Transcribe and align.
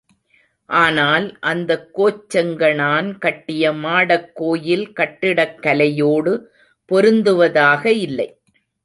ஆனால் 0.69 1.25
அந்த 1.41 1.71
கோச்செங்கணான் 1.97 3.17
கட்டிய 3.17 3.73
மாடக்கோயில் 3.73 4.85
கட்டிடக் 4.93 5.59
கலையோடு 5.61 6.33
பொருந்துவதாக 6.91 7.85
இல்லை. 7.99 8.27